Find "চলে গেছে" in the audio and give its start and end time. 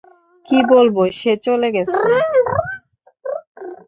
1.45-1.99